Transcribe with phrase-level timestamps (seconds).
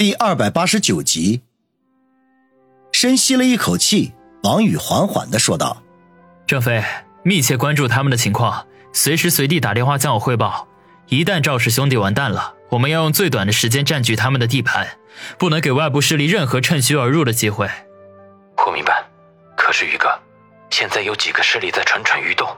[0.00, 1.42] 第二百八十九集，
[2.90, 5.82] 深吸了一口气，王宇缓缓的说道
[6.48, 6.82] ：“郑飞，
[7.22, 10.66] 密切关注他们的情况，随时随地打电话向我汇报。
[11.08, 14.88] 一旦赵氏兄弟完蛋了，我们要用最短的时间占据他们的地盘，
[15.36, 17.68] 不能给外部势力任何趁虚而入的机会。”
[18.66, 19.04] 我明白，
[19.54, 20.08] 可是宇哥，
[20.70, 22.48] 现在有几个势力在蠢蠢欲动，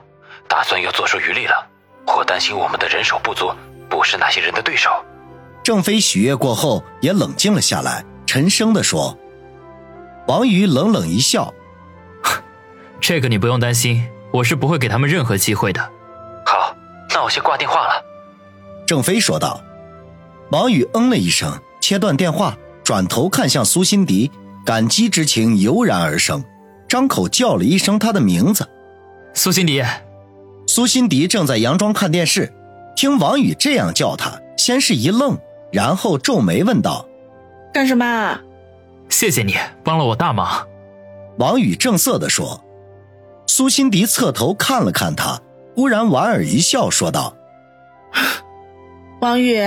[0.47, 1.67] 打算要坐收渔利了，
[2.07, 3.53] 我担心我们的人手不足，
[3.89, 4.89] 不是那些人的对手。
[5.63, 9.17] 郑飞许悦过后也冷静了下来，沉声的说
[10.27, 11.53] ：“王宇冷冷一笑，
[12.99, 15.81] 这个你不用担心，我是不会给他们任何机会的。”
[16.45, 16.75] 好，
[17.13, 18.03] 那我先挂电话了。”
[18.85, 19.61] 郑飞说道。
[20.51, 24.29] 王宇嗯了一声，切断电话，转头看向苏辛迪，
[24.63, 26.43] 感激之情油然而生，
[26.87, 28.69] 张口叫了一声他的名字
[29.33, 29.81] ：“苏辛迪。”
[30.67, 32.53] 苏辛迪正在佯装看电视，
[32.95, 35.35] 听王宇这样叫他，先是一愣。
[35.73, 37.05] 然后皱眉问道
[37.73, 38.39] ：“干什么
[39.09, 40.65] ？”“谢谢你帮了我大忙。”
[41.39, 42.63] 王宇正色地说。
[43.45, 45.41] 苏辛迪侧头看了看他，
[45.75, 47.35] 忽然莞尔一笑，说道
[49.21, 49.59] ：“王宇，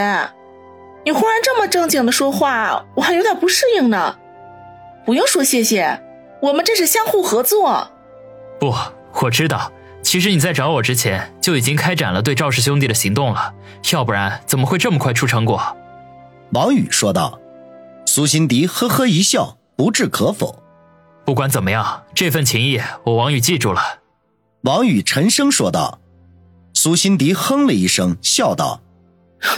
[1.04, 4.16] 你忽然这么正经的说话，我还有点不适应呢。
[5.04, 6.02] 不用说谢谢，
[6.42, 7.92] 我们这是相互合作。
[8.58, 8.74] ”“不，
[9.22, 9.70] 我知道。
[10.02, 13.54] 其实你在找我之前就已经开展了对赵氏兄弟的行动了，
[13.92, 15.76] 要不然怎么会这么快出成果？”
[16.52, 17.38] 王宇说道
[18.06, 20.62] ：“苏辛迪呵呵一笑，不置可否。
[21.24, 24.00] 不管怎么样，这份情谊我王宇记住了。”
[24.62, 26.00] 王宇沉声说道。
[26.74, 28.82] 苏辛迪哼了一声，笑道
[29.40, 29.56] ：“哼，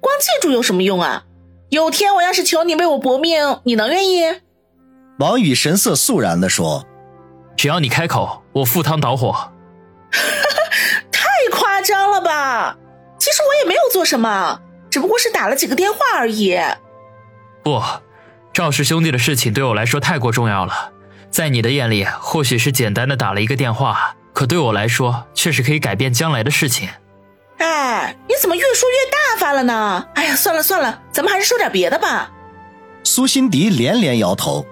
[0.00, 1.24] 光记住有什么用啊？
[1.70, 4.40] 有天我要是求你为我搏命，你能愿意？”
[5.18, 6.84] 王宇神色肃然地说
[7.56, 9.52] ：“只要你开口，我赴汤蹈火。
[11.10, 12.76] ”太夸张了吧？
[13.18, 14.60] 其实我也没有做什么。
[14.90, 16.58] 只不过是打了几个电话而已。
[17.62, 17.82] 不，
[18.52, 20.92] 赵氏兄弟的事情对我来说太过重要了。
[21.30, 26.88] 在你的眼里，或许是简单的打了一个电话，可对我来说，却是可以改变将来的事情。
[27.58, 30.06] 哎，你怎么越说越大发了呢？
[30.14, 32.30] 哎呀，算了算了，咱们还是说点别的吧。
[33.02, 34.64] 苏辛迪连连摇头。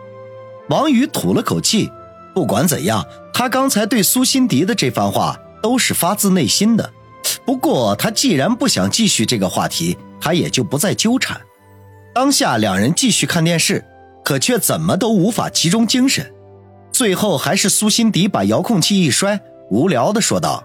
[0.69, 1.91] 王宇吐了口气，
[2.34, 3.04] 不管怎样，
[3.34, 6.91] 他刚才对苏辛迪的这番话都是发自内心的。
[7.44, 9.96] 不过，他既然不想继续这个话题。
[10.24, 11.38] 他也就不再纠缠。
[12.14, 13.84] 当下两人继续看电视，
[14.24, 16.32] 可却怎么都无法集中精神。
[16.90, 20.64] 最后还是苏辛迪把遥控器一摔，无聊的说道：“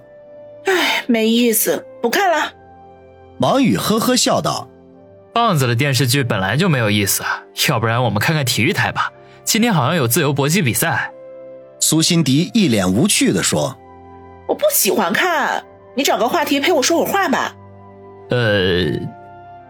[0.64, 2.54] 哎，没意思，不看了。”
[3.42, 4.70] 王宇呵呵笑道
[5.36, 7.22] ：“棒子的电视剧本来就没有意思，
[7.68, 9.12] 要不然我们看看体育台吧。
[9.44, 11.12] 今天好像有自由搏击比赛。”
[11.82, 13.78] 苏辛迪一脸无趣的说
[14.48, 15.66] ：“我不喜欢看，
[16.00, 17.54] 你找个话题陪我说会话吧。”
[18.32, 19.20] 呃。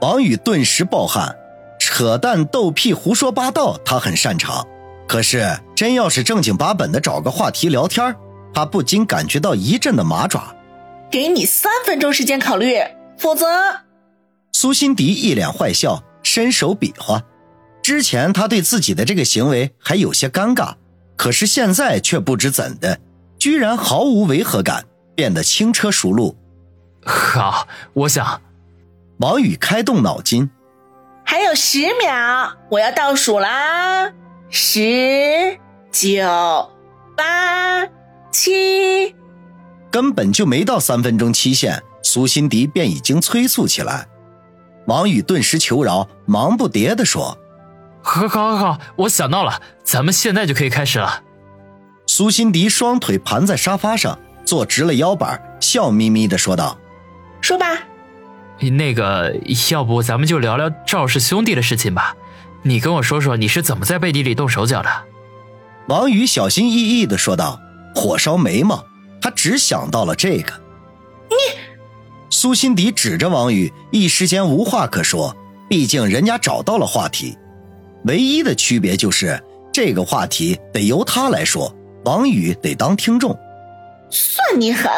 [0.02, 1.36] 王宇顿时暴汗，
[1.78, 4.66] 扯淡、逗屁、胡说八道，他很擅长。
[5.10, 8.16] 可是真要是正经八本的找个话题聊天，
[8.54, 10.56] 他不禁感觉到一阵的麻爪。
[11.12, 12.78] 给你三分钟时间考虑，
[13.18, 13.46] 否则……
[14.54, 17.22] 苏辛迪一脸坏笑，伸手比划。
[17.82, 20.76] 之前他对自己的这个行为还有些尴尬，
[21.18, 23.00] 可是现在却不知怎的，
[23.38, 24.86] 居然毫无违和感，
[25.20, 26.38] 变得轻车熟路。
[27.04, 28.42] 好，我想。
[29.18, 30.50] 王宇开动脑筋，
[31.26, 34.10] 还有十秒，我要倒数啦！
[34.50, 35.60] 十、
[35.92, 36.24] 九、
[37.18, 37.86] 八、
[38.32, 39.14] 七，
[39.92, 44.08] 根本就没到三分钟期限，苏辛迪便已经催促起来。
[44.88, 47.38] 王宇顿时求饶，忙不迭地说
[48.02, 51.24] ：“好，好，好，好，我想到了，咱们现在就可以开始了。”
[52.08, 54.18] 苏辛迪双腿盘在沙发上，
[54.50, 56.76] 坐直了腰板，笑眯眯的说道
[57.40, 57.68] ：“说吧。”
[58.60, 59.36] 那个，
[59.70, 62.16] 要不咱们就聊聊赵氏兄弟的事情吧。
[62.64, 64.90] 你跟我说说你是怎么在背地里动手脚的。
[65.88, 67.62] 王宇小心翼翼的说道，
[67.94, 68.84] 火烧眉毛，
[69.22, 70.52] 他只想到了这个。
[71.30, 71.36] 你，
[72.32, 75.38] 苏辛迪指着王宇，一时间无话可说。
[75.70, 77.38] 毕竟人家找到了话题，
[78.06, 79.40] 唯一的区别就是
[79.72, 81.72] 这个话题得由他来说，
[82.06, 83.38] 王宇得当听众。
[84.10, 84.92] 算你狠！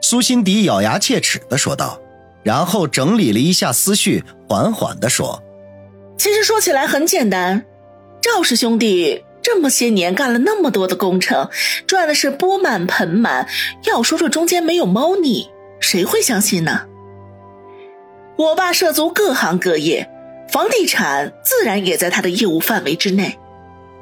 [0.00, 2.00] 苏辛迪咬牙切齿的说道。
[2.44, 5.40] 然后整理了一下思绪，缓缓的说
[6.18, 7.64] ：“其实说起来很简单，
[8.20, 11.48] 赵氏兄弟这么些年干了那么多的工程，
[11.86, 13.46] 赚的是钵满盆满。
[13.84, 15.48] 要说这中间没有猫腻，
[15.78, 16.88] 谁会相信呢？
[18.36, 20.10] 我爸涉足各行各业，
[20.50, 23.38] 房地产自然也在他的业务范围之内，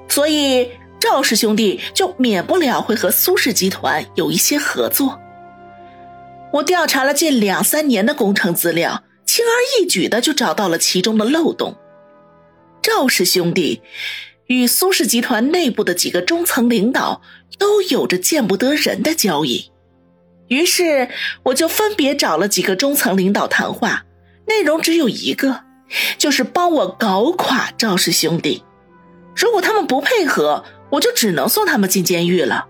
[0.09, 0.71] 所以
[1.01, 5.19] 赵氏兄弟就免不了会和苏氏集团有一些合作。”
[6.53, 9.51] 我调查了近两三年的工程资料，轻而
[9.81, 11.77] 易举的就找到了其中的漏洞。
[12.83, 13.83] 赵氏兄弟
[14.47, 17.23] 与苏氏集团内部的几个中层领导
[17.59, 19.71] 都有着见不得人的交易。
[20.49, 21.09] 于是，
[21.45, 24.05] 我就分别找了几个中层领导谈话，
[24.49, 25.61] 内容只有一个，
[26.19, 28.65] 就是帮我搞垮赵氏兄弟。
[29.37, 32.67] 如果他们不配合，我就只能送他们进监狱了。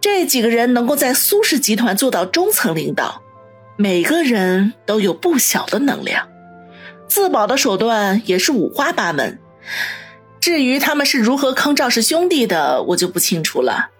[0.00, 3.22] 这几个人能够在苏氏集团做到中层领导，
[3.76, 6.28] 每个人都有不小的能量，
[7.08, 9.38] 自保的手段也是五花八门。
[10.40, 13.90] 至于他们是如何坑赵氏兄弟的，我就不清楚了。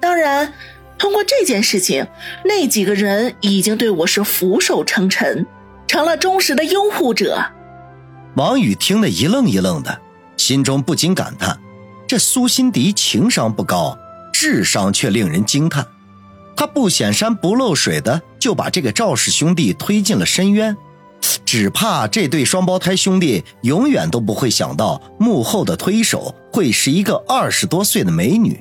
[0.00, 0.52] 当然。
[0.98, 2.06] 通过这件事情，
[2.44, 5.46] 那几个人已经对我是俯首称臣，
[5.86, 7.42] 成了忠实的拥护者。
[8.36, 9.98] 王宇听得一愣一愣的，
[10.36, 11.58] 心中不禁感叹：
[12.10, 13.96] 这苏辛迪情商不高，
[14.32, 15.86] 智商却令人惊叹。
[16.56, 20.76] 他不显山不漏水的就把这个赵氏兄弟推进了深渊，
[21.44, 28.60] 只怕这对双胞胎兄弟永远都不会想到，幕后的推手会是一个二十多岁的美女。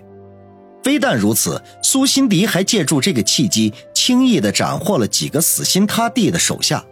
[0.84, 6.86] 非但如此，苏辛迪还借助这个契机，轻易地斩获了几个死心塌地的手下。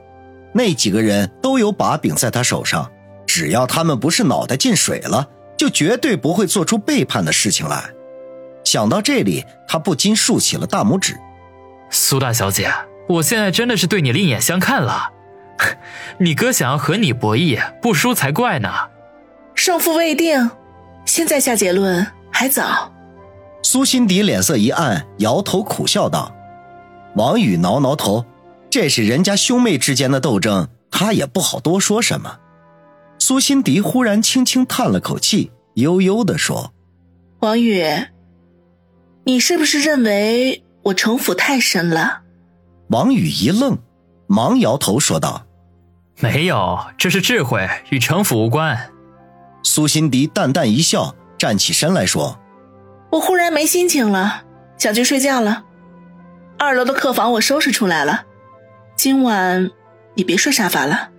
[0.56, 2.92] 那几个人都有把柄在他手上，
[3.28, 7.90] 只要他们不是脑袋进水了，就绝对不会做出背叛的事情来。
[8.64, 11.18] 想到这里，他不禁竖起了大拇指。
[11.90, 12.72] 苏大小姐，
[13.08, 15.12] 我现在真的是对你另眼相看了。
[16.20, 18.70] 你哥想要和你博弈，不输才怪呢。
[19.56, 20.52] 胜负未定，
[21.06, 22.94] 现在下结论还早。
[23.64, 26.36] 苏辛迪脸色一暗，摇头苦笑道
[27.16, 28.26] ：“王宇挠挠头，
[28.70, 32.38] 这是人家兄妹之间的斗争，他也不好多说什么。”
[33.20, 36.74] 苏辛迪忽然轻轻叹了口气，悠悠的说
[37.40, 37.84] ：“王宇，
[39.26, 42.22] 你是不是认为我城府太深了？”
[42.90, 43.78] 王宇一愣，
[44.28, 45.46] 忙摇头说道
[46.20, 48.92] ：“没有，这是智慧，与城府无关。”
[49.64, 52.40] 苏辛迪淡淡一笑，站起身来说。
[53.12, 54.44] 我忽然没心情了，
[54.78, 55.66] 想去睡觉了。
[56.58, 58.26] 二楼的客房我收拾出来了，
[58.96, 59.70] 今晚
[60.16, 61.10] 你别睡沙发了。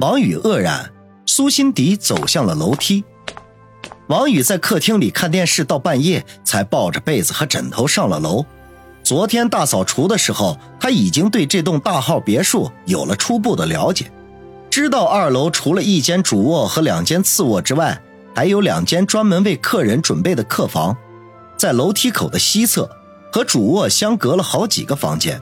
[0.00, 0.92] 王宇愕然，
[1.36, 3.04] 苏辛迪走向了楼梯。
[4.06, 8.46] 王宇在客厅里看电视到半夜，才抱着被子和枕头上了楼。
[9.02, 14.10] 昨天大扫除的时候，他已经对这栋大号别墅有了初步的了解，
[14.70, 18.00] 知道二楼除了一间主卧和两间次卧之外，
[18.34, 20.96] 还有两间专门为客人准备的客房。
[21.58, 22.88] 在楼梯口的西侧，
[23.30, 25.38] 和主卧相隔了好几个房间。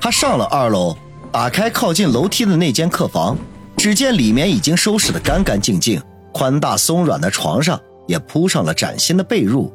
[0.00, 0.96] 他上了二楼，
[1.30, 3.38] 打开靠近楼梯的那间客房，
[3.76, 6.02] 只见里面已经收拾得干干净净，
[6.32, 9.70] 宽大松软的床上也铺上了崭新的被褥。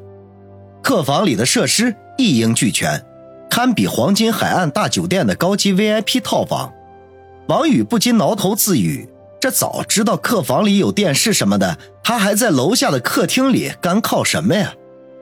[0.82, 3.04] 客房里的设施一应俱全，
[3.50, 6.74] 堪比黄金海岸大酒店的高级 VIP 套房。
[7.48, 9.08] 王宇不禁挠头自语：
[9.40, 14.74] 这早知道客房里有电视什么的，他还在楼下的客厅里干靠什么呀？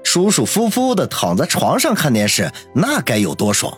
[0.04, 3.78] 舒舒服服的躺在床上看电视，那该有多爽！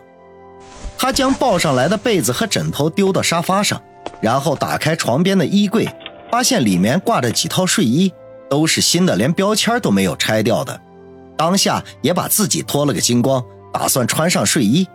[0.98, 3.82] 他将抱上来的被子和枕头丢到沙发上，
[4.22, 5.88] 然后打开床边的衣柜，
[6.32, 8.12] 发现里面挂着几套睡衣，
[8.50, 10.80] 都是新的，连标签都没有拆掉的。
[11.38, 13.44] 当下也把自己脱了个精光，
[13.74, 14.88] 打算穿上睡衣，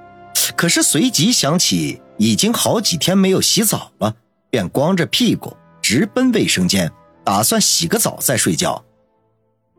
[0.54, 4.14] 可是随即想起已经好几天没有洗澡了，
[4.50, 6.90] 便光着屁股直奔卫生间，
[7.24, 8.84] 打算洗个澡再睡觉。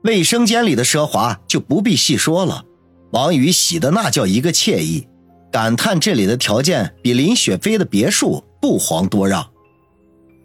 [0.04, 2.64] 卫生间里的奢华就不必细说了，
[3.12, 5.08] 王宇洗的那叫一个惬意，
[5.52, 9.50] 感叹这里的条件比林雪飞的别墅不遑多让。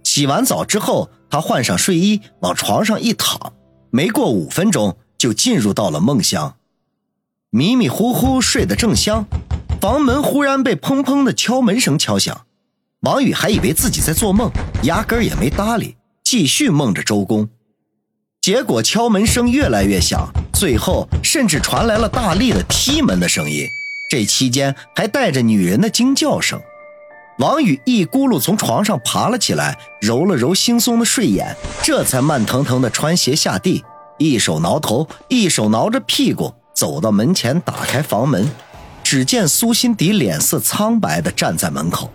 [0.05, 3.55] 洗完澡之后，他换上睡衣往床上一躺，
[3.91, 6.57] 没过五分钟就进入到了梦乡，
[7.51, 9.27] 迷迷糊糊睡得正香，
[9.81, 12.47] 房门忽然被砰砰的敲门声敲响，
[13.01, 14.51] 王宇还以为自己在做梦，
[14.83, 17.49] 压根儿也没搭理，继续梦着周公。
[18.41, 23.67] 结果敲门声越来越响，最后甚至传来了大力的踢门的声音。
[24.11, 26.61] 这期间还带着女人的惊叫声。
[27.43, 33.85] 王宇一咕噜从床上爬了起来，揉了揉惺忪的睡眼，这才慢腾腾的穿鞋下地，
[34.17, 38.49] 一手挠头，一手挠着屁股，走到门前打开房门。
[39.03, 42.09] 只见苏辛迪脸色苍白的站在门口。